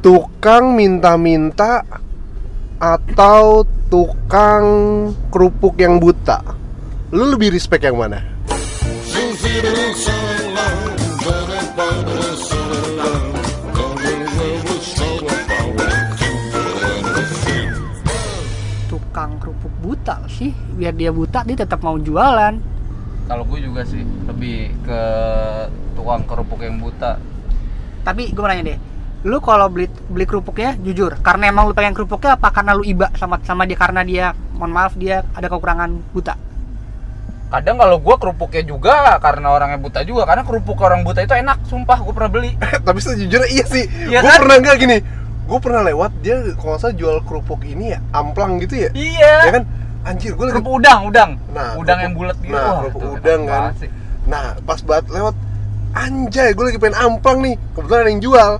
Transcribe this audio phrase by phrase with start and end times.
[0.00, 1.84] tukang minta-minta
[2.80, 4.64] atau tukang
[5.28, 6.40] kerupuk yang buta?
[7.12, 8.24] Lu lebih respect yang mana?
[18.88, 20.56] Tukang kerupuk buta sih.
[20.80, 22.56] Biar dia buta dia tetap mau jualan.
[23.28, 25.02] Kalau gue juga sih lebih ke
[25.92, 27.20] tukang kerupuk yang buta.
[28.00, 28.89] tapi gue mau nanya deh
[29.20, 33.12] lu kalau beli beli kerupuknya jujur karena emang lu pengen kerupuknya apa karena lu iba
[33.14, 36.34] sama sama dia karena dia mohon maaf dia ada kekurangan buta
[37.50, 41.58] Kadang kalau gue kerupuknya juga karena orangnya buta juga karena kerupuk orang buta itu enak,
[41.66, 42.54] sumpah gue pernah beli.
[42.86, 44.38] tapi sejujurnya iya sih Iya gue kan?
[44.38, 44.98] pernah nggak gini
[45.50, 49.34] gue pernah lewat dia kalau salah jual kerupuk ini ya amplang gitu ya iya.
[49.42, 49.64] ya kan
[50.06, 51.30] anjir gue lagi Kerupuk udang, udang.
[51.50, 52.54] Nah, udang kerupuk- yang bulat gitu.
[52.54, 53.62] nah, Wah, kerupuk itu udang kan.
[54.30, 55.34] Nah, pas banget lewat
[55.90, 57.54] anjay, gue lagi pengen amplang nih.
[57.74, 58.50] Kebetulan ada yang jual.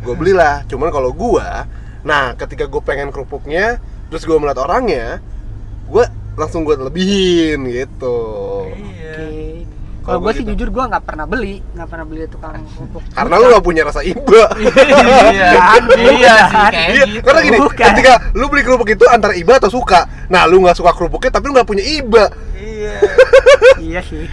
[0.00, 0.62] Gue belilah.
[0.64, 1.66] Cuman kalau gua,
[2.00, 5.18] nah ketika gue pengen kerupuknya, terus gue melihat orangnya,
[5.84, 8.18] gue langsung gue lebihin gitu.
[8.70, 9.18] Iya.
[9.18, 9.66] oke
[9.98, 10.50] Kalau kalau gue gua sih gitu.
[10.54, 14.00] jujur gue nggak pernah beli nggak pernah beli tukang kerupuk Karena lu gak punya rasa
[14.00, 14.42] iba.
[14.56, 15.48] iya.
[15.52, 15.82] Bukan,
[16.16, 16.36] iya
[16.88, 17.20] Iya, gitu.
[17.20, 17.86] karena gini, Bukan.
[17.92, 20.06] ketika lu beli kerupuk itu antara iba atau suka.
[20.28, 22.24] Nah, lu nggak suka kerupuknya tapi lu nggak punya iba.
[22.54, 22.94] Iya.
[23.88, 24.24] iya sih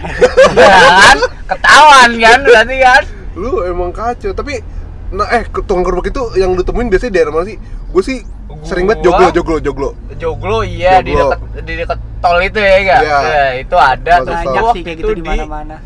[0.48, 1.18] Iya kan?
[1.46, 3.02] Ketahuan kan berarti kan?
[3.36, 4.62] Lu emang kacau, tapi
[5.06, 7.56] nah eh tukang kerupuk itu yang lu temuin biasanya daerah mana sih?
[7.88, 8.18] Gue sih
[8.62, 9.88] sering banget Gua- joglo, joglo, joglo.
[10.16, 13.00] Joglo iya di dekat di dekat tol itu ya enggak?
[13.00, 13.18] Iya.
[13.22, 15.76] Ya, itu ada banyak Gua sih kayak gitu di mana-mana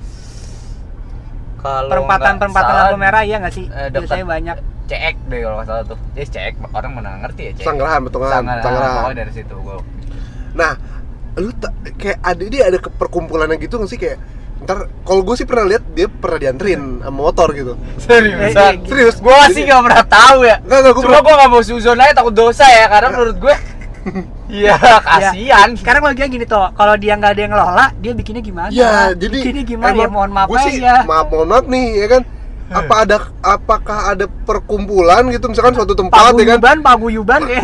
[1.61, 4.57] Kalau perempatan perempatan lampu merah iya nggak sih eh, biasanya banyak
[4.89, 5.99] CX deh kalau nggak salah tuh.
[6.11, 7.67] Jadi CX orang mana ngerti ya CX.
[7.69, 8.43] Sanggerahan, Sanggerahan.
[8.59, 8.97] Sanggerahan.
[8.97, 9.77] Pokoknya dari situ gua.
[10.51, 10.73] Nah,
[11.37, 11.53] lu
[11.95, 14.19] kayak ada dia ada ke- perkumpulannya gitu nggak sih kayak
[14.61, 17.73] ntar kalau gue sih pernah lihat dia pernah dianterin sama motor gitu.
[17.97, 18.75] Seriusan.
[18.77, 19.17] Eh, Serius?
[19.19, 20.57] Gua sih nggak pernah tahu ya.
[20.61, 23.55] Nggak, nggak, gua Cuma gua nggak mau suzon aja takut dosa ya karena menurut gue
[24.51, 25.69] Iya, kasihan.
[25.77, 29.37] sekarang lagi gini tuh kalau dia nggak ada yang ngelola dia bikinnya gimana Ya, jadi
[29.39, 32.23] bikinnya gimana ya emang mohon maaf gua sih, aja Maaf, mohon maaf nih ya kan.
[32.71, 36.35] Apa ada apakah ada perkumpulan gitu misalkan suatu tempat ya kan?
[36.63, 37.63] paguyuban paguyuban ya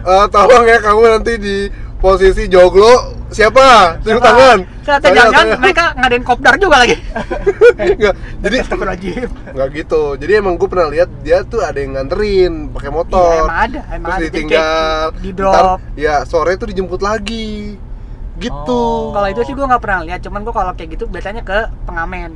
[0.00, 1.56] Eh, tolong ya kamu nanti di
[2.00, 4.00] posisi joglo siapa?
[4.02, 4.58] Tunjuk tangan.
[4.82, 6.98] Ternyata jangan mereka ngadain kopdar juga lagi
[8.00, 10.02] Nggak, jadi Astagfirullahaladzim nggak gitu.
[10.18, 13.30] Jadi emang gue pernah lihat dia tuh ada yang nganterin pakai motor.
[13.30, 14.26] Iya, emang ada, emang terus ada.
[14.26, 15.04] Ditinggal.
[15.20, 15.78] di ntar, drop.
[15.94, 17.78] ya sore tuh dijemput lagi.
[18.40, 18.80] Gitu.
[18.80, 19.12] Oh.
[19.14, 22.34] Kalau itu sih gue nggak pernah lihat, cuman gue kalau kayak gitu biasanya ke pengamen.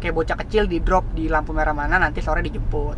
[0.00, 2.96] Kayak bocah kecil di drop di lampu merah mana nanti sore dijemput.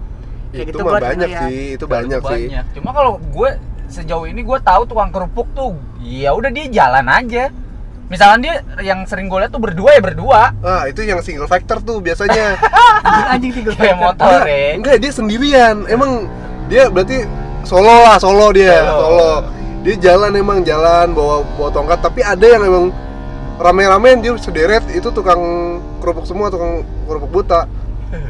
[0.52, 2.44] Kayak itu gitu mah banyak sih, itu banyak, sih.
[2.76, 3.50] Cuma kalau gue
[3.92, 7.52] sejauh ini gue tahu tukang kerupuk tuh ya udah dia jalan aja.
[8.08, 10.52] Misalkan dia yang sering gue lihat tuh berdua ya berdua.
[10.60, 12.60] Ah, itu yang single factor tuh biasanya.
[13.32, 13.72] Anjing gue.
[13.72, 14.76] Kayak motor ya.
[14.76, 15.88] Enggak, dia sendirian.
[15.88, 16.28] Emang
[16.68, 17.24] dia berarti
[17.64, 19.00] solo lah, solo dia, Solo.
[19.00, 19.32] solo.
[19.80, 22.84] Dia jalan emang jalan bawa bawa tongkat, tapi ada yang emang
[23.56, 25.40] rame-ramean dia sederet itu tukang
[26.04, 27.64] kerupuk semua, tukang kerupuk buta.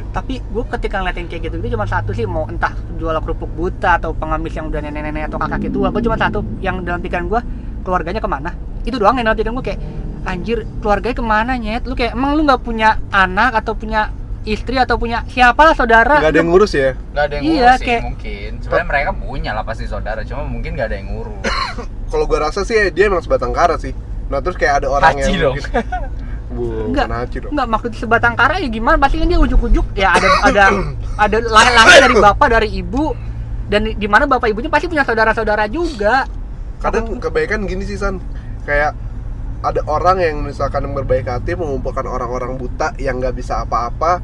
[0.09, 3.97] Tapi gue ketika ngeliatin kayak gitu itu cuma satu sih mau entah jual kerupuk buta
[3.97, 5.89] atau pengemis yang udah nenek-nenek atau kakak tua.
[5.89, 7.41] Gue cuma satu yang dalam pikiran gue
[7.81, 8.51] keluarganya ke mana?
[8.81, 9.79] Itu doang yang dalam pikiran gue kayak
[10.23, 11.83] anjir keluarganya ke mana nyet?
[11.83, 14.07] Lu kayak emang lu nggak punya anak atau punya
[14.43, 16.19] istri atau punya siapa lah saudara?
[16.19, 16.91] Nggak ada yang ngurus ya.
[17.11, 18.49] Gak ada yang Iya, ngurus sih kayak- mungkin.
[18.59, 21.43] Sebenarnya mereka punya lah pasti saudara, cuma mungkin gak ada yang ngurus.
[22.11, 23.95] Kalau gua rasa sih dia emang sebatang kara sih.
[24.27, 25.55] Nah, terus kayak ada orang Haji yang dong.
[25.55, 25.71] mungkin-
[26.53, 27.07] Bu, Enggak.
[27.33, 27.51] dong.
[27.51, 28.95] Enggak maksud sebatang kara ya gimana?
[29.01, 30.63] Pasti kan dia ujuk-ujuk ya ada ada
[31.27, 33.17] ada lahir-lahir dari bapak dari ibu
[33.67, 36.29] dan di mana bapak ibunya pasti punya saudara-saudara juga.
[36.79, 38.21] Kadang kebaikan gini sih San.
[38.63, 38.93] Kayak
[39.63, 44.19] ada orang yang misalkan berbaik hati mengumpulkan orang-orang buta yang nggak bisa apa-apa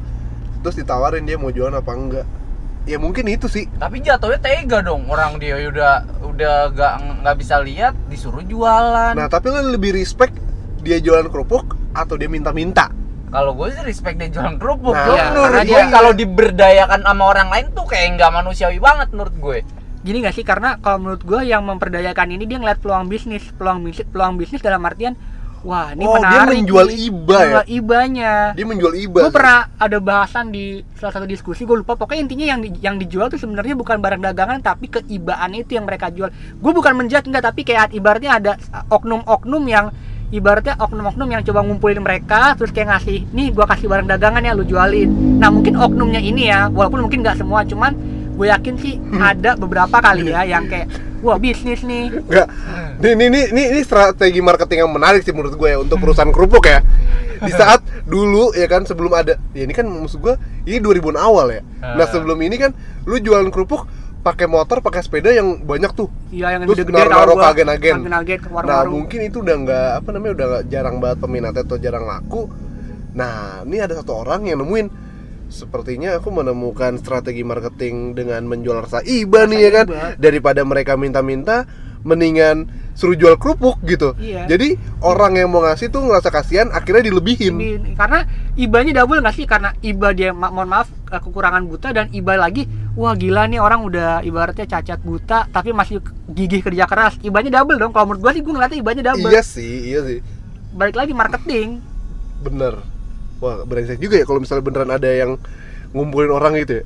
[0.59, 2.28] terus ditawarin dia mau jualan apa enggak
[2.84, 7.63] ya mungkin itu sih Tapi jatuhnya tega dong orang dia udah udah gak nggak bisa
[7.63, 9.16] lihat disuruh jualan.
[9.16, 10.35] nah tapi lo lebih respect
[10.84, 12.88] dia jualan kerupuk atau dia minta-minta
[13.28, 14.90] Kalau gue sih respect dia jualan kerupuk.
[14.90, 18.80] Nah, iya, menurut karena gue dia- kalau diberdayakan sama orang lain tuh kayak nggak manusiawi
[18.80, 19.58] banget menurut gue.
[20.00, 23.84] Gini gak sih karena kalau menurut gue yang memperdayakan ini dia ngeliat peluang bisnis, peluang
[23.84, 25.13] bisnis, peluang bisnis dalam artian
[25.60, 26.56] wah ini Oh, dia menarik.
[26.57, 26.98] menjual nih.
[27.04, 27.38] iba ya?
[27.38, 28.34] Menjual ibanya.
[28.56, 32.45] dia menjual iba Gue pernah ada bahasan di salah satu diskusi gue lupa pokoknya intinya
[32.48, 36.31] yang di- yang dijual tuh sebenarnya bukan barang dagangan tapi keibaan itu yang mereka jual
[36.31, 38.52] gue bukan menjat enggak tapi kayak ibaratnya ada
[38.90, 39.86] oknum-oknum yang
[40.30, 44.54] ibaratnya oknum-oknum yang coba ngumpulin mereka terus kayak ngasih nih gue kasih barang dagangan ya
[44.54, 45.10] lu jualin
[45.42, 47.98] nah mungkin oknumnya ini ya walaupun mungkin nggak semua cuman
[48.38, 50.88] gue yakin sih ada beberapa kali ya yang kayak
[51.20, 52.48] wah bisnis nih Enggak.
[53.00, 56.68] Ini, ini, ini, ini, strategi marketing yang menarik sih menurut gue ya untuk perusahaan kerupuk
[56.68, 56.84] ya.
[57.40, 60.36] Di saat dulu ya kan sebelum ada ya ini kan maksud gue
[60.68, 61.64] ini 2000-an awal ya.
[61.80, 62.08] Nah, Ah.
[62.12, 62.76] sebelum ini kan
[63.08, 63.88] lu jualan kerupuk
[64.19, 66.12] pakai motor, pakai sepeda yang banyak tuh.
[66.30, 67.44] Iya yang Terus tau gua.
[67.44, 67.95] ke agen-agen.
[68.04, 71.77] Agen-agen ke Nah, mungkin itu udah nggak apa namanya udah nggak jarang banget peminatnya atau
[71.80, 72.42] jarang laku.
[73.16, 74.88] Nah, ini ada satu orang yang nemuin
[75.50, 80.06] sepertinya aku menemukan strategi marketing dengan menjual rasa iba Rasa nih ya kan iba.
[80.21, 81.66] daripada mereka minta-minta
[82.06, 82.69] mendingan
[83.00, 84.12] suruh jual kerupuk gitu.
[84.13, 84.44] Iya.
[84.46, 87.56] Jadi orang yang mau ngasih tuh ngerasa kasihan akhirnya dilebihin.
[87.56, 92.12] Ini- karena ibanya double nggak sih karena iba dia ma- mohon maaf kekurangan buta dan
[92.12, 97.16] iba lagi wah gila nih orang udah ibaratnya cacat buta tapi masih gigih kerja keras
[97.19, 100.19] ibanya double dong kalau menurut gua sih gua ngeliatnya ibanya double Iya sih, iya sih.
[100.69, 101.80] balik lagi marketing
[102.40, 102.84] Bener.
[103.40, 105.40] Wah, brengsek juga ya kalau misalnya beneran ada yang
[105.90, 106.84] ngumpulin orang gitu ya.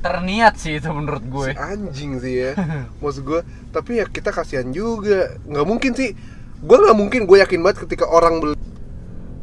[0.00, 1.52] Terniat sih itu menurut gue.
[1.52, 2.52] Si anjing sih ya.
[3.04, 5.36] Maksud gue tapi ya kita kasihan juga.
[5.44, 6.16] Nggak mungkin sih.
[6.60, 8.56] Gue nggak mungkin gue yakin banget ketika orang beli.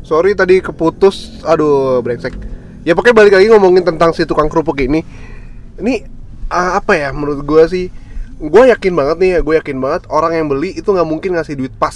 [0.01, 1.45] Sorry tadi keputus.
[1.45, 2.33] Aduh brengsek.
[2.81, 5.05] Ya pokoknya balik lagi ngomongin tentang si tukang kerupuk ini.
[5.77, 6.09] Ini
[6.49, 7.85] ah, apa ya menurut gue sih?
[8.37, 11.53] Gue yakin banget nih ya gue yakin banget orang yang beli itu nggak mungkin ngasih
[11.53, 11.93] duit pas.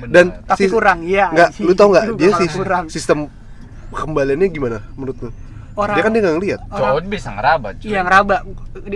[0.00, 0.46] Dan Benar.
[0.48, 1.30] tapi sis- kurang iya.
[1.30, 1.62] Nggak sih.
[1.62, 2.06] lu tau nggak?
[2.18, 2.84] Dia kurang.
[2.90, 3.30] sistem
[3.90, 5.30] kembaliannya gimana menurut lu
[5.76, 7.86] orang dia kan dia nggak ngeliat Cowok bisa ngeraba cuy.
[7.86, 8.36] Iya ngeraba.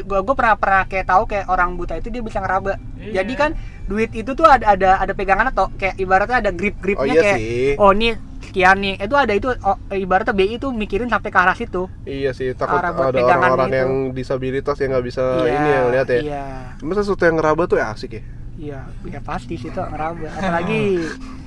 [0.05, 2.79] Gua, gua pernah pernah kayak tahu kayak orang buta itu dia bisa ngeraba.
[2.97, 3.23] Iya.
[3.23, 3.51] Jadi kan
[3.85, 7.23] duit itu tuh ada ada ada pegangan atau kayak ibaratnya ada grip gripnya Oh, iya
[7.23, 7.71] kayak sih.
[7.77, 8.09] oh ini
[8.41, 8.95] sekian nih.
[8.97, 11.85] Itu ada itu oh, ibaratnya BI itu mikirin sampai ke arah situ.
[12.05, 13.81] iya sih takut Arah ada orang-orang gitu.
[13.81, 16.45] yang disabilitas yang nggak bisa Iya, ini yang lihat ya Iya.
[16.81, 18.23] Masa sesuatu yang ngeraba tuh ya asik ya?
[18.55, 20.31] Iya, ya pasti sih tuh ngeraba.
[20.31, 21.03] Apalagi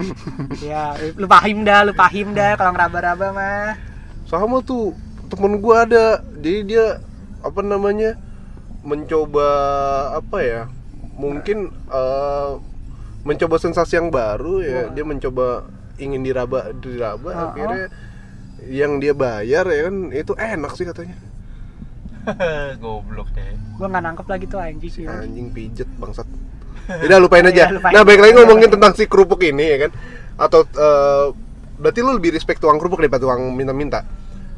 [0.68, 3.72] ya lu pahim dah, lu pahim dah kalau ngeraba-raba mah.
[4.28, 4.92] Sama tuh
[5.28, 6.86] temen gua ada, jadi dia
[7.44, 8.16] apa namanya
[8.84, 9.50] mencoba
[10.16, 10.62] apa ya?
[11.18, 12.52] Mungkin eh,
[13.28, 14.80] mencoba sensasi yang baru ya.
[14.88, 14.94] Wah.
[14.96, 15.48] Dia mencoba
[15.98, 17.30] ingin diraba, diraba.
[17.30, 17.92] Oh, akhirnya
[18.66, 21.18] yang dia bayar ya kan itu enak sih katanya.
[22.84, 23.56] Goblok deh.
[23.80, 25.06] Gua nggak nangkep lagi tuh anjing Si sih.
[25.08, 26.28] anjing pijet bangsat.
[26.88, 27.68] Udah lupain aja.
[27.68, 27.92] Iya, lupain.
[27.92, 29.92] Nah, baik lagi ngomongin tentang si kerupuk ini ya kan.
[30.40, 31.26] Atau eh,
[31.78, 34.08] berarti lu lebih respect tukang kerupuk daripada tukang minta-minta.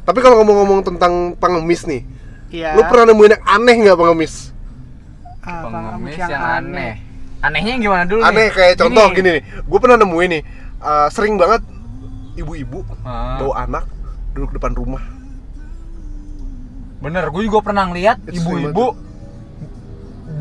[0.10, 2.02] Tapi kalau ngomong-ngomong tentang pengemis nih,
[2.50, 2.74] Iya.
[2.74, 4.50] lu pernah nemuin yang aneh nggak pengemis?
[5.40, 6.94] Ah, Pengemis pengemis yang, aneh.
[7.40, 8.50] Anehnya yang gimana dulu Aneh nih?
[8.52, 9.16] kayak contoh Gini.
[9.16, 9.44] gini nih.
[9.64, 10.42] Gue pernah nemuin nih,
[10.82, 11.62] eh, sering banget
[12.36, 13.38] ibu-ibu Ah.
[13.38, 13.86] bawa anak
[14.34, 15.04] duduk depan rumah.
[17.00, 18.98] Bener, gue juga pernah ngeliat ibu-ibu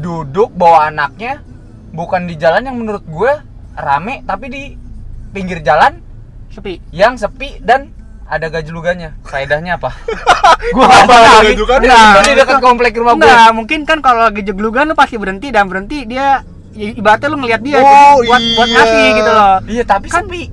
[0.00, 1.44] duduk bawa anaknya
[1.90, 3.32] bukan di jalan yang menurut gue
[3.74, 4.62] rame tapi di
[5.28, 6.00] pinggir jalan
[6.48, 6.80] Sepi.
[6.90, 7.92] yang sepi dan
[8.28, 9.16] ada gajlugannya.
[9.24, 9.90] Faedahnya apa?
[10.76, 11.52] gue Apa nggak lagi.
[11.88, 13.24] Nah, di dekat komplek rumah gue.
[13.24, 16.44] Enggak, mungkin kan kalau lagi jeglugan lu pasti berhenti dan berhenti dia
[16.76, 18.76] ya, ibaratnya lu ngelihat dia Oh, jadi buat buat iya.
[18.76, 19.54] ngasih gitu loh.
[19.64, 20.44] Iya, tapi Kan- sepi.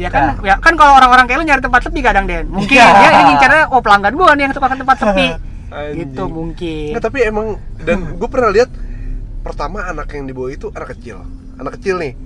[0.00, 2.48] Ya kan, ya kan kalau orang-orang kayak lu nyari tempat sepi kadang Den.
[2.48, 2.88] Mungkin Iya.
[2.88, 5.28] dia ini ngincarnya oh pelanggan gua nih yang suka ke tempat sepi.
[6.00, 6.90] Gitu mungkin.
[6.96, 7.46] Nggak, tapi emang
[7.78, 8.72] dan gue pernah lihat
[9.40, 11.20] pertama anak yang dibawa itu anak kecil,
[11.54, 12.16] anak kecil nih.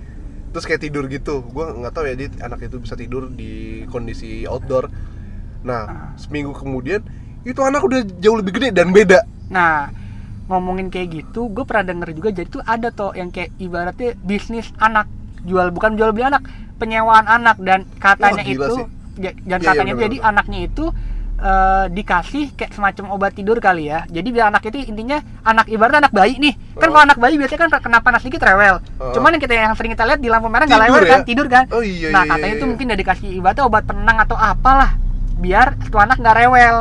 [0.55, 1.43] Terus kayak tidur gitu.
[1.51, 4.87] Gue nggak tahu ya dia anak itu bisa tidur di kondisi outdoor.
[5.67, 7.03] Nah, seminggu kemudian
[7.43, 9.27] itu anak udah jauh lebih gede dan beda.
[9.51, 9.91] Nah,
[10.47, 14.71] ngomongin kayak gitu, gue pernah denger juga jadi tuh ada tuh yang kayak ibaratnya bisnis
[14.79, 15.11] anak
[15.45, 16.47] jual bukan jual beli anak,
[16.81, 18.87] penyewaan anak dan katanya Wah, gila itu sih.
[19.49, 20.31] dan Iya, iya, katanya benar, jadi benar.
[20.33, 20.85] anaknya itu
[21.39, 24.07] eh, dikasih kayak semacam obat tidur kali ya.
[24.11, 26.55] Jadi biar anak itu intinya anak ibaratnya anak bayi nih.
[26.79, 26.93] Kan Oh.
[26.95, 28.83] kalau anak bayi biasanya kan kena panas dikit rewel.
[29.01, 29.11] Oh.
[29.15, 31.13] Cuman yang kita yang sering kita lihat di lampu merah nggak Tidur rewel ya?
[31.13, 31.65] kan, tidur kan.
[31.75, 32.71] Oh iya nah, iya, katanya iya, itu iya.
[32.71, 34.91] mungkin udah dikasih ibaratnya obat penang atau apalah
[35.39, 36.77] biar tuh anak nggak rewel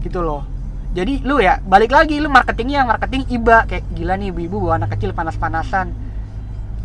[0.00, 0.46] gitu loh
[0.90, 4.82] jadi lu ya balik lagi lu marketingnya yang marketing iba kayak gila nih ibu-ibu bawa
[4.82, 5.94] anak kecil panas-panasan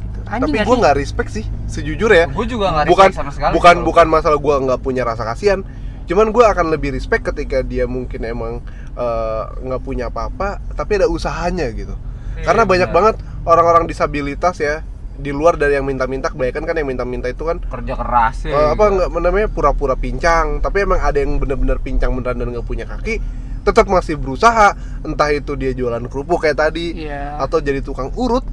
[0.05, 0.19] gitu.
[0.29, 2.29] anjing Tapi gue nggak respect sih, sejujurnya.
[2.29, 3.53] Gue juga nggak bukan respect sama sekali.
[3.57, 5.65] bukan bukan masalah gue nggak punya rasa kasihan.
[6.05, 8.53] Cuman gue akan lebih respect ketika dia mungkin emang
[8.93, 11.93] eh, nggak punya apa-apa, tapi ada usahanya gitu.
[12.35, 12.95] Iya, Karena banyak benar.
[12.95, 14.81] banget orang-orang disabilitas ya
[15.15, 18.51] di luar dari yang minta-minta kebanyakan kan yang minta-minta itu kan kerja keras ya.
[18.51, 22.67] eh, apa nggak namanya pura-pura pincang tapi emang ada yang bener-bener pincang beneran dan nggak
[22.67, 23.23] punya kaki
[23.63, 24.75] tetap masih berusaha
[25.07, 28.43] entah itu dia jualan kerupuk kayak tadi iya atau jadi tukang urut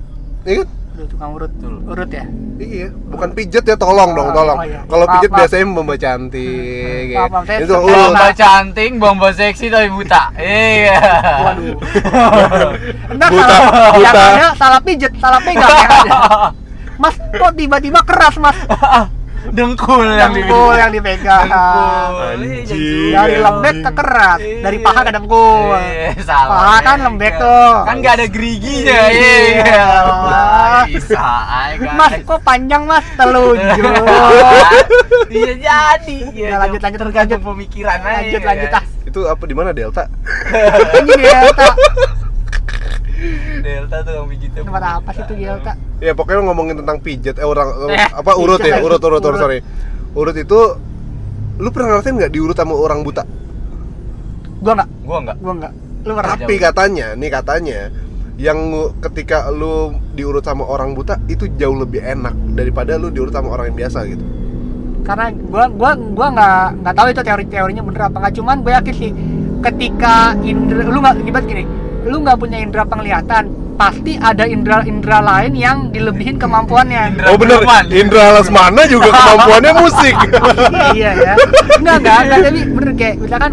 [0.46, 2.24] ya kan udah tukang urut urut ya
[2.58, 4.80] iya bukan pijet ya tolong dong Oh, tolong oh, iya.
[4.84, 5.38] kalau Maaf, pijet maaf.
[5.40, 8.04] biasanya mbak cantik Maaf, maaf, saya Ini suka- tukang Urut.
[8.04, 10.22] Bomba cantik, bomba seksi tapi buta.
[10.34, 10.96] Iya.
[11.40, 11.74] waduh
[13.12, 14.22] entar Buta, salah yang buta.
[14.28, 16.12] ada salah pijet salah pegang yang ada
[17.02, 18.56] mas kok tiba-tiba keras mas
[19.44, 22.14] Dengkul yang dengkul yang dipegang Dengkul.
[22.22, 23.10] Anjing.
[23.10, 26.54] dari lembek ke keras dari paha ke dengkul Eh, salah.
[26.54, 27.74] Paha kan lembek tuh.
[27.82, 29.00] Kan nggak ada geriginya.
[29.10, 29.34] Iya.
[29.58, 29.86] Iya.
[30.84, 31.26] Bisa,
[31.92, 33.82] mas kok panjang mas telunjuk
[35.32, 36.16] Iya jadi.
[36.30, 37.50] Iya, Ya, lanjut, lanjut, tergantung lanjut.
[37.50, 40.04] pemikiran lanjut lanjut ah Itu apa di mana Delta?
[40.96, 41.68] ini Delta
[43.62, 44.58] Delta tuh yang begitu.
[44.58, 48.58] tempat apa sih itu Delta Ya pokoknya ngomongin tentang pijet eh orang Eh, apa urut
[48.58, 49.38] ya, urut urut urut Urut.
[49.38, 49.58] sorry.
[50.12, 50.58] Urut itu
[51.56, 53.22] lu pernah ngerasain nggak diurut sama orang buta?
[54.58, 55.36] gua nggak Gua enggak.
[55.38, 57.80] gua nggak lu pernah Tapi katanya, nih katanya
[58.34, 58.58] yang
[59.00, 63.70] ketika lu diurut sama orang buta itu jauh lebih enak daripada lu diurut sama orang
[63.70, 64.24] yang biasa gitu.
[65.02, 68.72] karena gua gua gua nggak nggak tahu itu teori teorinya bener apa nggak cuman gue
[68.72, 69.10] yakin sih
[69.60, 71.62] ketika indra lu nggak gini
[72.02, 77.02] lu nggak punya indera penglihatan pasti ada indera indera lain yang dilebihin kemampuannya.
[77.16, 77.84] Indra oh bener, Bruggman.
[77.90, 80.14] Indra Lesmana juga kemampuannya musik.
[80.98, 81.34] iya ya.
[81.80, 83.52] Enggak enggak enggak tapi bener kayak misalkan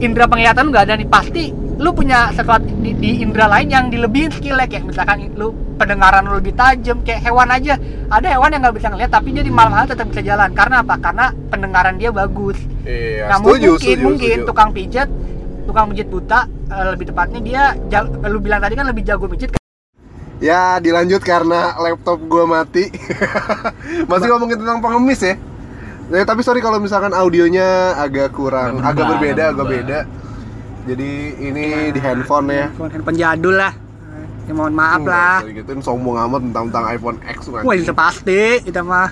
[0.00, 1.44] indera penglihatan lu nggak ada nih pasti
[1.76, 4.64] lu punya sesuatu di, di indera lain yang dilebihin skillnya.
[4.70, 7.76] Kayak misalkan lu pendengaran lu lebih tajam kayak hewan aja.
[8.08, 10.48] Ada hewan yang nggak bisa ngeliat tapi dia di malam hari tetap bisa jalan.
[10.56, 10.94] Karena apa?
[10.96, 12.56] Karena pendengaran dia bagus.
[12.86, 14.48] Iya, nah setuju, mungkin setuju, mungkin setuju.
[14.48, 15.08] tukang pijat
[15.66, 17.64] tukang pijat buta eh, lebih tepatnya dia
[18.26, 19.54] lu bilang tadi kan lebih jago pijat
[20.36, 22.92] Ya, dilanjut karena laptop gua mati.
[24.12, 25.40] Masih ngomongin tentang pengemis ya.
[26.12, 29.98] Ya, tapi sorry kalau misalkan audionya agak kurang, Agak berbeda, agak beda.
[30.84, 32.68] Jadi ini di handphone ya.
[32.68, 33.72] handphone, jadul lah
[34.46, 37.62] ya mohon maaf lah Nggak usah Gituin sombong amat tentang tentang iPhone X kan.
[37.66, 39.10] Wah itu pasti kita mah.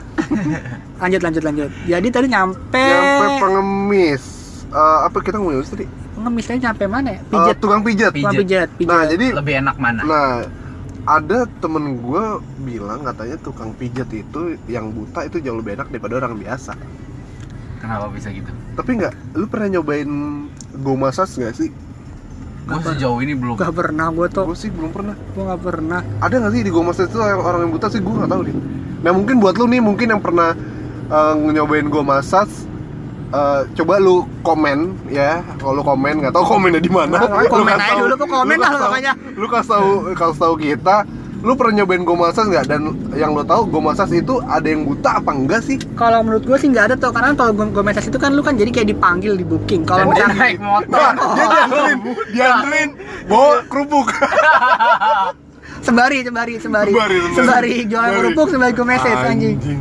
[1.02, 1.70] lanjut lanjut lanjut.
[1.90, 2.78] Jadi tadi nyampe.
[2.86, 4.22] Nyampe pengemis.
[4.70, 5.86] Eh, apa kita ngomongin tadi?
[6.24, 7.20] Tadi nyampe mana ya?
[7.20, 7.56] Eh, Pijat.
[7.60, 8.12] tukang pijat.
[8.14, 8.32] Pijat.
[8.32, 8.68] Tukang pijat.
[8.78, 8.88] pijat.
[8.88, 10.00] Nah, jadi Lebih enak mana?
[10.04, 10.30] nah
[11.04, 12.24] ada temen gue
[12.64, 16.72] bilang katanya tukang pijat itu yang buta itu jauh lebih enak daripada orang biasa.
[17.84, 18.48] Kenapa bisa gitu?
[18.72, 20.08] Tapi nggak, lu pernah nyobain
[20.80, 21.68] go massage nggak sih?
[22.64, 23.60] Gue sejauh ini belum.
[23.60, 24.48] Gak pernah gue tuh.
[24.48, 25.12] Gue sih belum pernah.
[25.36, 26.00] Gue gak pernah.
[26.24, 28.40] Ada nggak sih di go massage itu yang orang yang buta sih gue nggak tahu
[28.48, 28.56] deh.
[29.04, 30.56] Nah mungkin buat lu nih mungkin yang pernah
[31.12, 32.64] eh, nyobain go massage
[33.34, 37.74] eh, coba lu komen ya kalau lu komen nggak tahu komennya di mana Nah, komen
[37.74, 39.12] aja dulu, komen lu lah pokoknya.
[39.34, 40.96] lu kasih tahu kasih tahu kita
[41.40, 42.80] lu pernah nyobain go massage nggak dan
[43.12, 46.56] yang lu tahu go massage itu ada yang buta apa enggak sih Kalau menurut gue
[46.56, 47.12] sih nggak ada tuh.
[47.12, 49.84] Karena kalau message itu kan lu kan jadi kayak dipanggil di booking.
[49.84, 50.88] Kalau misalnya naik motor.
[50.88, 51.98] nah dia dianterin
[52.32, 52.88] dianterin
[53.26, 54.08] bawa kerupuk
[55.86, 57.36] sembari sembari sembari Sembari, sembari.
[57.36, 59.80] sembari jualan kerupuk sembari gue message anjing.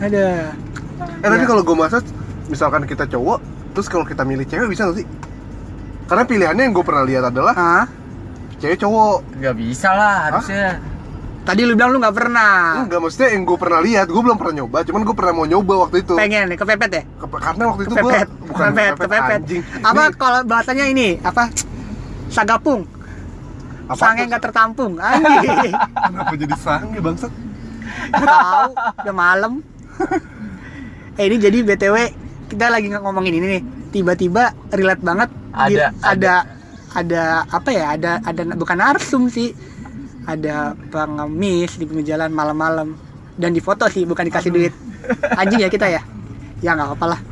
[0.00, 0.26] Ada.
[1.18, 1.46] Eh tapi Ya.
[1.46, 2.06] kalau gue massage,
[2.52, 3.40] misalkan kita cowok,
[3.72, 5.06] terus kalau kita milih cewek bisa nggak sih?
[6.04, 7.84] Karena pilihannya yang gue pernah lihat adalah Ah,
[8.58, 9.24] cewek cowok.
[9.34, 10.76] Nggak bisa lah harusnya.
[11.42, 12.54] tadi lu bilang lu nggak pernah.
[12.78, 15.74] Enggak, maksudnya yang gue pernah lihat, gue belum pernah nyoba, cuman gue pernah mau nyoba
[15.82, 16.14] waktu itu.
[16.14, 17.02] Pengen nih kepepet ya?
[17.18, 19.62] Ke- karena waktu itu gue kepepet bukan kepepet kepepet anjing.
[19.80, 21.50] apa kalau bahasanya ini apa
[22.28, 22.86] sagapung
[23.84, 25.74] apa sange nggak tertampung anjing
[26.06, 27.32] Kenapa jadi sange bangsat?
[28.08, 28.70] Nggak tahu
[29.02, 29.52] udah malam
[31.18, 31.96] eh ini jadi btw
[32.52, 36.34] kita lagi ngomongin ini nih tiba-tiba relate banget Di- Ada, ada
[36.92, 39.56] ada apa ya ada ada bukan narsum sih
[40.28, 42.92] ada pengemis di pinggir jalan malam-malam
[43.34, 44.72] dan difoto sih bukan dikasih duit
[45.34, 46.04] anjing ya kita ya
[46.60, 47.20] ya nggak apa-apa lah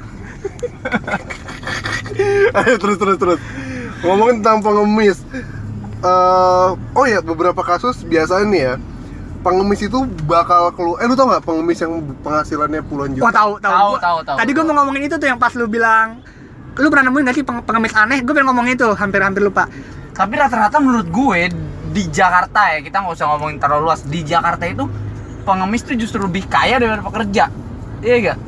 [2.51, 3.41] Ayo terus terus terus.
[4.03, 5.23] Ngomongin tentang pengemis.
[6.01, 8.75] Eh, oh ya beberapa kasus biasanya nih ya.
[9.41, 11.01] Pengemis itu bakal keluar.
[11.01, 13.25] Eh lu tau nggak pengemis yang penghasilannya puluhan juta?
[13.25, 13.73] Wah tahu tahu.
[13.73, 16.21] Tahu, Gua- tahu, tahu, Tadi gue mau ngomongin itu tuh yang pas lu bilang
[16.73, 18.21] lu pernah nemuin gak sih peng- pengemis aneh?
[18.21, 19.65] Gue pengen ngomongin itu, hampir-hampir lupa.
[20.13, 21.41] Tapi rata-rata menurut gue
[21.91, 24.01] di Jakarta ya kita nggak usah ngomongin terlalu luas.
[24.03, 24.85] Di Jakarta itu
[25.43, 27.45] pengemis tuh justru lebih kaya daripada pekerja.
[28.01, 28.39] Iya gak?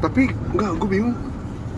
[0.00, 1.14] Tapi enggak, gue bingung.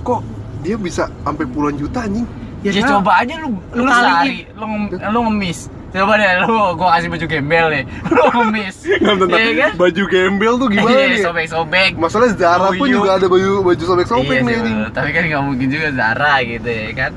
[0.02, 0.20] Kok
[0.60, 2.24] dia bisa sampai puluhan juta anjing?
[2.62, 4.00] Ya, karena- coba aja lu lu lu, kaliin.
[4.06, 5.58] sehari lu, ngem- lu ngemis.
[5.92, 7.84] Coba deh lu gua kasih baju gembel deh.
[8.10, 8.76] Lu ngemis.
[8.98, 9.70] Bentar, Iya kan?
[9.76, 11.20] Baju gembel tuh gimana Iya, nih?
[11.20, 11.90] sobek-sobek.
[11.94, 14.88] Masalah Zara pun juga ada baju baju sobek-sobek iya nih bener.
[14.90, 17.12] tapi kan nggak mungkin juga Zara gitu ya kan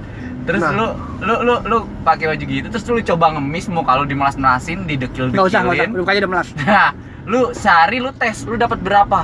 [0.46, 0.72] terus Nah.
[0.72, 0.88] lu
[1.22, 5.46] lu lu lu pakai baju gitu terus lu coba ngemis mau kalau dimelas-melasin didekil Nggak
[5.48, 6.14] usah, nggak usah.
[6.18, 6.48] udah melas.
[6.62, 6.92] nah
[7.24, 9.24] lu sehari lu tes lu dapat berapa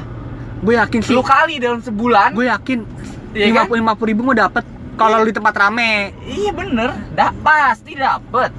[0.60, 1.12] Gue yakin sih.
[1.12, 2.88] lu kali dalam sebulan Gue yakin
[3.32, 3.66] Iya lima kan?
[3.68, 6.14] puluh lima puluh ribu mau dapet kalau lu di tempat rame.
[6.24, 8.50] iya bener dah pasti dapet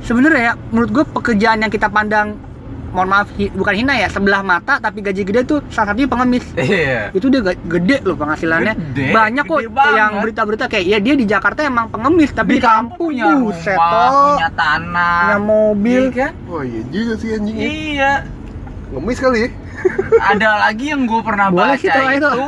[0.00, 2.36] Sebenarnya ya, menurut gue pekerjaan yang kita pandang
[2.88, 6.48] mohon maaf hi- bukan hina ya sebelah mata tapi gaji gede tuh salah satunya pengemis.
[6.56, 7.12] Iya.
[7.12, 8.72] Itu dia gede loh penghasilannya.
[8.72, 12.64] Gede, banyak kok gede yang berita-berita kayak ya dia di Jakarta emang pengemis tapi di
[12.64, 14.24] kampung punya buset rumah toh.
[14.32, 15.20] punya tanah.
[15.20, 16.00] Punya mobil.
[16.00, 16.32] Iya kan?
[16.48, 17.66] Oh iya juga sih anjingnya.
[17.68, 18.12] iya.
[18.88, 19.48] Ngemis kali ya.
[20.32, 22.44] ada lagi yang gue pernah Boleh baca sih, tuh, itu, itu.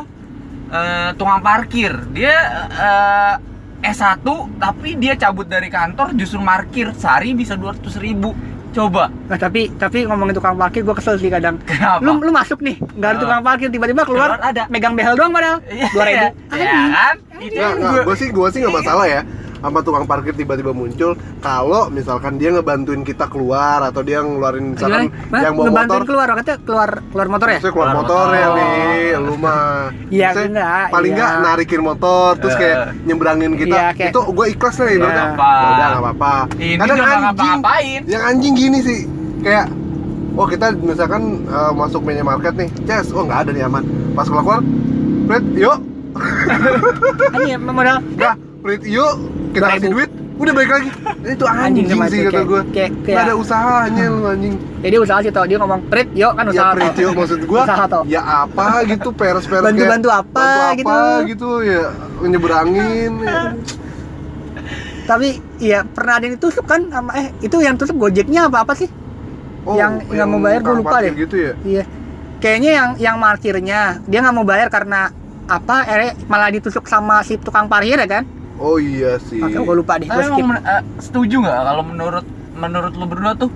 [0.70, 1.92] eh, tukang parkir.
[2.10, 2.36] Dia
[2.72, 3.32] eh,
[3.80, 4.26] S1
[4.58, 8.34] tapi dia cabut dari kantor justru parkir sehari bisa 200 ribu
[8.68, 11.56] coba Nah, tapi tapi ngomongin tukang parkir gue kesel sih kadang.
[11.62, 12.00] Kenapa?
[12.00, 14.62] Lu lu masuk nih, nggak ada tukang parkir tiba-tiba keluar, Keluar ada.
[14.68, 15.60] megang behel doang padahal.
[15.64, 16.26] Iya, Dua ribu.
[16.52, 17.60] ya kan itu
[18.02, 19.20] gue sih gue sih nggak masalah ya
[19.58, 25.10] sama tukang parkir tiba-tiba muncul kalau misalkan dia ngebantuin kita keluar atau dia ngeluarin misalkan
[25.10, 25.42] Gimana?
[25.42, 27.52] yang bawa Ngebantuin motor keluar, katanya keluar keluar motor ya?
[27.54, 28.56] Maksudnya keluar Keluar motor ya motor.
[28.56, 29.62] nih, lu mah
[30.08, 31.18] Iya, enggak, Paling iya.
[31.18, 32.58] nggak narikin motor, terus Eh.
[32.58, 34.96] kayak nyebrangin kita Iya, kayak- Itu gue ikhlas nih, Iya.
[34.96, 35.24] ibaratnya.
[35.28, 35.50] Apa?
[35.50, 36.98] Ya udah nggak apa-apa Ini Kadang
[37.28, 39.00] anjing, yang anjing gini sih
[39.38, 39.66] Kayak,
[40.34, 43.82] oh kita misalkan eh, masuk minimarket nih Ces, oh nggak ada nih aman
[44.14, 44.62] Pas keluar,
[45.26, 45.78] Fred, yuk
[47.30, 49.12] Anjing modal Dah, Fred, yuk
[49.48, 50.88] Kita Dua kasih duit, udah balik lagi
[51.34, 55.30] Itu anjing, sama sih kata gue kayak- kayak- ada usahanya lu anjing Jadi usaha sih
[55.30, 57.00] toh dia ngomong Prit, yuk kan Ya usaha Fred, toh.
[57.00, 58.02] yuk maksud gue Usaha toh.
[58.04, 60.88] Ya apa gitu, peres-peres kayak- Bantu-bantu apa bantu gitu.
[60.88, 61.82] apa gitu ya
[62.20, 63.40] nyeberangin ya.
[65.08, 68.74] Tapi iya pernah ada yang ditusuk kan sama eh itu yang tusuk Gojeknya apa apa
[68.74, 68.90] sih?
[69.66, 71.12] Yang nggak mau bayar, gua tukang lupa deh.
[71.14, 71.84] gitu ya Iya.
[72.38, 75.08] Kayaknya yang yang markirnya dia nggak mau bayar karena
[75.46, 75.76] apa?
[75.86, 78.24] Eh malah ditusuk sama si tukang parkir ya kan?
[78.58, 80.06] Oh iya sih Oke, gue lupa deh.
[80.06, 80.44] Tapi Gue skip.
[80.44, 83.50] men- eh, setuju nggak kalau menurut menurut lu berdua tuh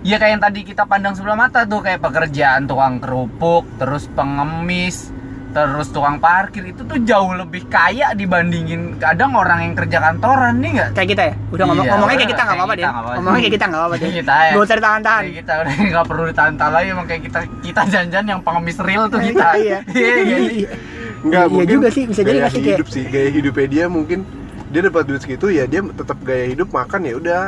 [0.00, 5.10] ya kayak yang tadi kita pandang sebelah mata tuh kayak pekerjaan tukang kerupuk terus pengemis
[5.48, 10.70] terus tukang parkir itu tuh jauh lebih kaya dibandingin kadang orang yang kerja kantoran nih
[10.70, 11.34] nggak Kayak kita ya?
[11.48, 12.86] Udah ngomong, Iya, ngomongnya kayak kita nggak kayak apa-apa deh.
[13.16, 14.02] Ngomongnya kayak kita nggak apa-apa deh.
[14.02, 14.52] Kayak kita ya.
[14.52, 15.22] Gak usah ditahan-tahan.
[15.22, 19.04] Kayak kita udah nggak perlu ditantang lagi emang kayak kita kita janjian yang pengemis real
[19.08, 19.78] tuh kita Iya.
[19.90, 20.68] iya
[21.28, 21.42] iya.
[21.44, 21.64] Iya.
[21.68, 24.18] Juga sih, bisa jadi gaya nggak sih, kayak- hidup sih gaya hidupnya dia mungkin
[24.66, 27.42] dia dapat duit segitu ya dia tetap gaya hidup makan ya udah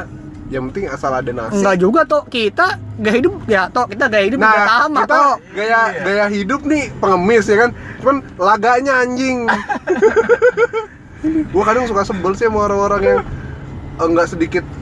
[0.48, 2.66] yang penting asal ada nasi Enggak juga toh kita
[2.96, 5.34] gaya hidup ya toh kita gaya hidup juga nah sama kita toh.
[5.50, 5.80] gaya Iya.
[6.00, 9.38] gaya hidup nih pengemis ya kan cuman laganya anjing
[11.52, 13.20] gua kadang suka sebel sih sama orang-orang yang
[14.00, 14.77] enggak sedikit eh,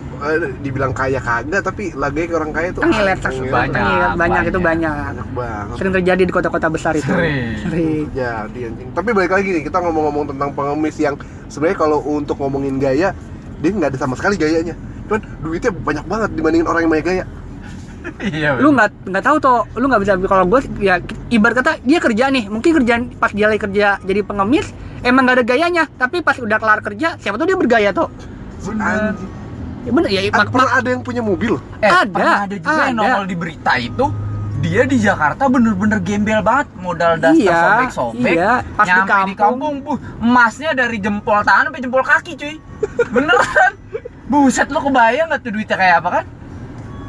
[0.64, 3.52] dibilang kaya kagak tapi laganya ke orang kaya tuh Ngiler ah, ngiler.
[3.52, 4.64] Banyak, banyak, banyak itu banyak.
[4.64, 4.94] banyak.
[4.96, 7.06] banyak banget Sering terjadi di kota-kota besar itu.
[7.06, 7.46] Sering.
[7.66, 8.04] Sering.
[8.10, 11.14] jadi anjing tapi balik lagi nih kita ngomong-ngomong tentang pengemis yang
[11.52, 13.12] sebenarnya kalau untuk ngomongin gaya
[13.60, 14.74] dia nggak ada sama sekali gayanya
[15.06, 17.24] cuman duitnya banyak banget dibandingin orang yang banyak gaya
[18.22, 18.62] Iya.
[18.62, 22.30] Lu nggak nggak tahu toh, lu nggak bisa kalau gue ya ibarat kata dia kerja
[22.30, 24.70] nih, mungkin kerjaan pas dia lagi kerja jadi pengemis
[25.02, 28.06] emang nggak ada gayanya, tapi pas udah kelar kerja siapa tahu dia bergaya toh.
[28.62, 29.14] Bener.
[29.86, 31.62] Ya bener ya, mak, pernah ada yang punya mobil?
[31.78, 32.98] Eh, Ada, ada juga yang ada.
[32.98, 34.06] nongol di berita itu
[34.56, 38.52] dia di Jakarta bener-bener gembel banget modal daster Iya, sobek-sobek iya.
[38.72, 39.36] Pas di nyampe di kampung.
[39.38, 42.54] kampung buh, emasnya dari jempol tangan sampai jempol kaki cuy.
[43.06, 43.72] Beneran.
[44.26, 46.24] Buset lo kebayang gak tuh duitnya kayak apa kan?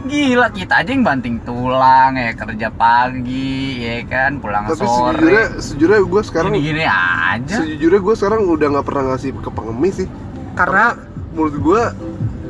[0.06, 5.18] Gila kita aja yang banting tulang ya kerja pagi ya kan pulang tapi sejujurnya
[5.50, 5.60] sore.
[5.60, 7.56] sejujurnya gue sekarang gini-gini aja.
[7.58, 10.08] sejujurnya gue sekarang udah nggak pernah ngasih ke pengemis sih.
[10.54, 10.94] Karena
[11.34, 11.82] menurut gue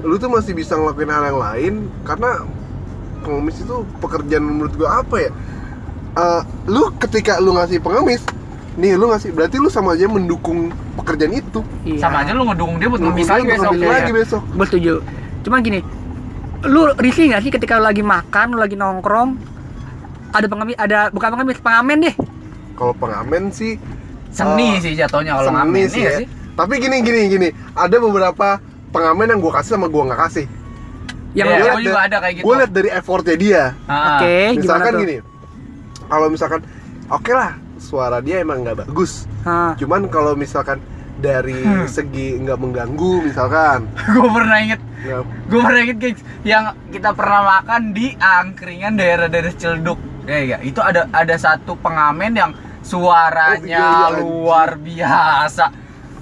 [0.04, 2.44] lu tuh masih bisa ngelakuin hal yang lain karena
[3.22, 5.32] pengemis itu pekerjaan menurut gue apa ya
[6.18, 8.26] Eh, lu ketika lu ngasih pengemis
[8.74, 12.82] nih lu ngasih berarti lu sama aja mendukung pekerjaan itu iya, sama aja lu ngedukung
[12.82, 13.94] dia buat ngemis dia lagi besok ngemis ya.
[13.94, 14.94] lagi besok gue setuju.
[15.46, 15.80] Cuman gini,
[16.66, 19.30] lu risih nggak sih ketika lu lagi makan, lu lagi nongkrong,
[20.34, 22.16] ada pengemis, ada bukan pengemis, pengamen deh.
[22.74, 23.78] kalau pengamen sih
[24.34, 26.18] seni Oh, sih jatuhnya kalau seni ngamen sih iya ya.
[26.26, 28.58] sih tapi gini gini gini ada beberapa
[28.98, 30.46] pengamen yang gue kasih sama gue nggak kasih.
[31.32, 32.44] Yang Iya, gua lihat, juga ada kayak gitu.
[32.44, 33.64] gue lihat dari effortnya dia.
[33.86, 34.18] Ah.
[34.18, 35.16] oke, gimana misalkan gini
[36.04, 36.62] kalau misalkan
[37.08, 39.30] oke lah suara dia emang nggak bagus.
[39.44, 40.82] Ah, cuman kalau misalkan
[41.18, 41.86] dari Hmm.
[41.86, 43.86] segi nggak mengganggu misalkan.
[44.14, 49.54] Gue pernah inget nggak gue pernah inget guys yang kita pernah makan di angkringan daerah-daerah
[49.54, 55.66] Ciledug ya ya itu ada ada satu pengamen yang suaranya Oh, iya, iya, luar biasa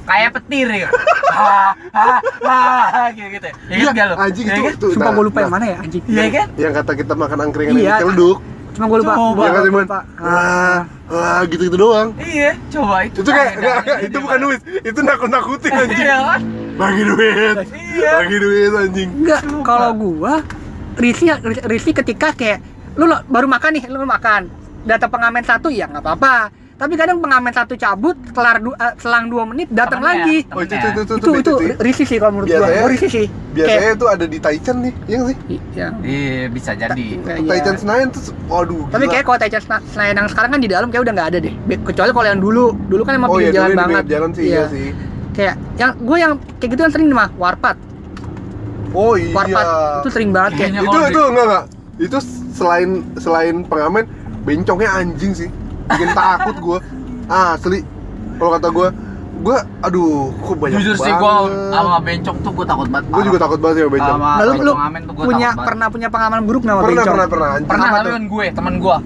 [0.06, 0.89] kayak petir ya
[1.32, 2.08] ha ha
[2.88, 4.74] ha gitu gitu ya Iya, gak lo anjing Iya itu, kan?
[4.76, 6.04] itu sumpah gue lupa yang mana ya anjing.
[6.06, 7.86] iya kan yang kata kita makan angkringan Iya.
[7.88, 8.39] yang celduk
[8.76, 9.13] Cuma gue lupa.
[9.15, 9.32] Coba.
[9.32, 10.00] Gua ya kan cuman lupa.
[10.15, 10.20] Ah.
[10.20, 14.18] wah wah gitu gitu doang iya coba itu itu kayak Ada nggak, nggak, aja itu
[14.20, 16.41] bukan duit itu nakut nakutin anjing iya kan
[16.76, 18.12] bagi duit Iya.
[18.18, 20.34] bagi duit anjing Enggak, kalau gua
[20.96, 21.28] risih
[21.65, 22.60] risih ketika kayak
[22.96, 24.48] lu lo- baru makan nih, lu makan.
[24.84, 26.48] Datang pengamen satu ya nggak apa-apa.
[26.76, 30.44] Tapi kadang pengamen satu cabut, kelar du- eh, selang dua menit datang lagi.
[30.46, 30.92] oh itu temennya.
[30.94, 32.60] itu itu Itu itu risih sih kalau menurut gua.
[32.60, 33.26] Biasanya- Gua risih sih.
[33.50, 35.88] biasanya itu ada di Taichan nih iya nggak sih Iya.
[36.04, 37.50] iya bisa jadi Kayak- iya.
[37.50, 39.14] Taichan Senayan tuh waduh Tapi gila.
[39.14, 41.54] kayak kalau Taichan Sena- Senayan yang sekarang kan di dalam kayak udah nggak ada deh.
[41.82, 44.04] Kecuali kalau yang dulu, dulu kan emang oh pinggir iya jalan banget.
[44.06, 44.88] jalan sih iya sih
[45.32, 47.76] Kayak yang gue yang kayak gitu kan sering mah warpat.
[48.92, 49.66] oh iya Warpat
[49.98, 51.64] itu sering banget kayak Kayaknya itu kalau itu enggak enggak
[51.98, 52.18] itu
[52.54, 54.04] selain selain pengamen
[54.42, 55.50] bencongnya anjing sih
[55.89, 56.78] bikin takut gue
[57.30, 57.80] asli.
[58.36, 58.88] Kalau kata gue
[59.36, 63.06] gue aduh kok banyak Jujur sih gua sama bencong tuh gua takut banget.
[63.12, 64.17] gue juga takut banget sama bencong.
[64.17, 64.74] Sama Lalu lu
[65.13, 67.13] punya pernah punya pengalaman buruk nggak sama pernah bencong?
[67.13, 67.50] pernah pernah.
[67.67, 68.98] Pernah Apa tapi kan gue, temen gue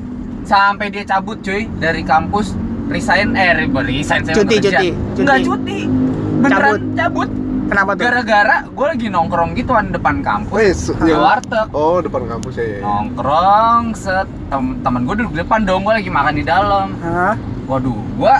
[0.47, 2.57] Sampai dia cabut cuy dari kampus
[2.89, 4.89] Resign, eh resign saya Cuti, cuti, cuti.
[5.21, 5.79] Enggak cuti.
[6.41, 7.29] Beneran cabut,
[7.69, 8.01] Kenapa tuh?
[8.01, 10.51] Gara-gara gue lagi nongkrong gitu kan depan kampus.
[10.51, 11.67] Wes, yang- warteg.
[11.71, 12.79] Oh depan kampus ya, ya.
[12.81, 14.27] Nongkrong, set.
[14.49, 16.87] Tem temen gue duduk di depan dong, gue lagi makan di dalam.
[16.99, 17.35] Hah?
[17.65, 18.35] Waduh, gue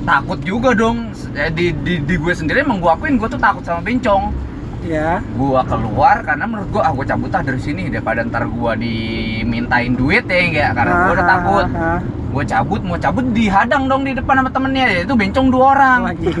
[0.00, 1.10] takut juga dong.
[1.32, 4.30] Eh, di, di, di gue sendiri emang gue akuin gue tuh takut sama bencong
[4.80, 5.20] Ya.
[5.36, 9.92] gua keluar karena menurut gua ah gua cabut ah dari sini daripada ntar gua dimintain
[9.92, 10.70] duit ya enggak?
[10.72, 11.66] Karena gua udah Ah, takut
[12.30, 15.02] gua cabut mau cabut dihadang dong di depan sama temennya.
[15.02, 16.00] Itu bencong dua orang.
[16.14, 16.36] Anjing.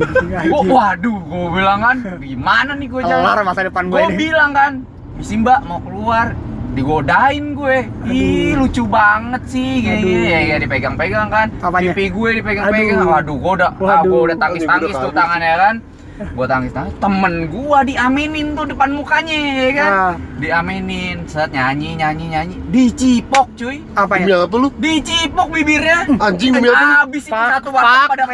[0.70, 3.44] waduh gua bilang kan gimana nih Kelar jalan?
[3.44, 4.72] Masa depan gue bilang kan
[5.18, 6.32] misi mbak mau keluar
[6.70, 7.76] digodain gue.
[8.06, 8.64] Ih Aduh.
[8.64, 11.50] lucu banget sih gini, ya, ya dipegang-pegang kan.
[11.58, 11.90] Apanya?
[11.90, 13.02] pipi gue dipegang-pegang.
[13.02, 13.10] Aduh.
[13.10, 15.74] waduh gua udah ah, gua udah tangis-tangis tuh tangannya kan
[16.30, 22.24] gua tangis-tangis temen gua diaminin tuh depan mukanya ya kan Ah, diaminin set nyanyi nyanyi
[22.28, 24.44] nyanyi dicipok cuy apa ya?
[24.44, 28.24] apa lu dicipok bibirnya anjing demi apa lu habis itu satu warteg pada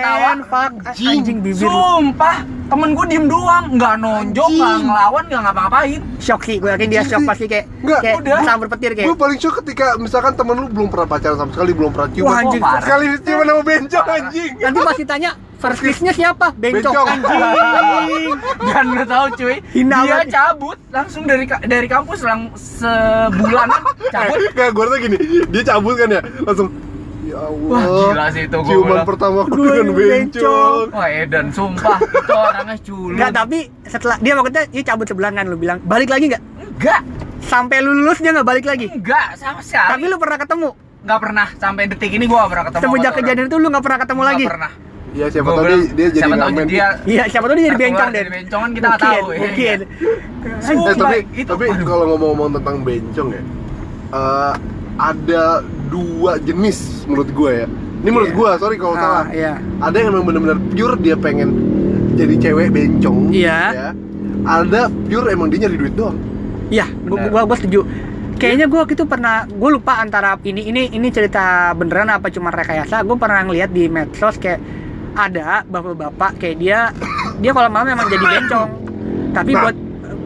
[0.44, 0.72] fuck.
[0.86, 1.08] Anjing.
[1.12, 1.62] Anjing bibir.
[1.62, 4.58] sumpah temen gue diem doang nggak nonjok Anjing.
[4.58, 8.16] nggak ngelawan nggak ngapa-ngapain Shock sih, gue yakin dia Anjing shock pasti kayak Nggak, kayak
[8.18, 8.38] udah.
[8.42, 9.06] sambar petir kayak.
[9.06, 12.26] gue paling shock ketika misalkan temen lu belum pernah pacaran sama sekali belum pernah ciuman
[12.26, 12.60] Wah, anjing.
[12.60, 12.80] Parah.
[12.82, 14.16] sekali ciuman sama Parah.
[14.18, 16.52] anjing Nanti pasti tanya first kiss-nya siapa?
[16.52, 16.92] Bencong.
[16.94, 17.08] Bencong.
[17.26, 18.34] Anjing.
[18.62, 20.28] dan nggak tahu cuy Hina dia banget.
[20.30, 23.68] cabut langsung dari dari kampus lang sebulan
[24.08, 25.16] cabut Nggak, gue rasa gini
[25.46, 26.68] dia cabut kan ya langsung
[27.22, 29.06] ya Allah Wah, gila sih itu, gua ciuman bilang.
[29.06, 30.86] pertama aku dengan bencong.
[30.90, 35.32] wah Edan sumpah itu orangnya culun Enggak, tapi setelah dia waktu itu dia cabut sebulan
[35.34, 36.42] kan lu bilang, balik lagi nggak?
[36.72, 37.00] enggak
[37.38, 38.86] Sampai lu lulus dia nggak balik lagi.
[38.88, 40.68] enggak sama sekali Tapi lu pernah ketemu.
[41.02, 43.84] nggak pernah sampai detik ini gua nggak pernah ketemu Semenjak tuh kejadian itu lu nggak
[43.84, 44.28] pernah ketemu orang.
[44.28, 44.44] lagi.
[44.44, 44.72] Nggak pernah
[45.12, 48.10] ya siapa tahu dia, dia jadi siapa ngamen dia Iya, siapa tahu dia jadi bencong
[48.10, 48.32] dari deh.
[48.34, 49.38] bencong kan kita nggak Mungkin, tahu, ya.
[49.40, 49.78] Mungkin.
[49.78, 53.42] Eh, Sumpah, tapi itu tapi kalau ngomong-ngomong tentang bencong ya
[54.08, 54.52] eh,
[54.96, 55.44] ada
[55.86, 57.66] dua jenis menurut gue ya
[57.96, 58.36] ini menurut Iya.
[58.36, 59.54] gue sorry kalau Ah, salah iya.
[59.78, 61.48] ada yang emang bener-bener pure dia pengen
[62.14, 63.58] jadi cewek bencong Iya.
[63.70, 63.88] ya.
[64.42, 66.16] ada pure emang dia nyari duit doang
[66.66, 67.30] Iya, gua, Benar.
[67.30, 67.80] gua, gua setuju.
[68.36, 73.00] Kayaknya gua gitu pernah, gua lupa antara ini ini ini cerita beneran apa cuma rekayasa.
[73.00, 74.58] Gua pernah ngeliat di medsos kayak
[75.16, 76.78] ada bapak-bapak kayak dia
[77.40, 78.68] dia kalau malam memang jadi bencong.
[79.32, 79.60] Tapi Nah.
[79.68, 79.76] buat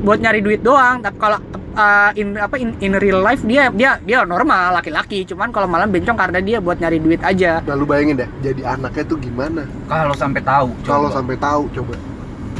[0.02, 1.02] buat nyari duit doang.
[1.02, 1.38] Tapi kalau
[1.74, 5.22] uh, in apa in, in real life dia dia dia normal laki-laki.
[5.24, 7.62] Cuman kalau malam bencong karena dia buat nyari duit aja.
[7.64, 11.94] nah lu bayangin deh jadi anaknya tuh gimana kalau sampai tahu kalau sampai tahu coba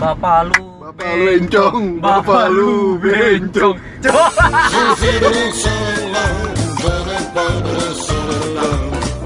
[0.00, 4.46] bapak lu bapak lu bencong bapak lu bencong coba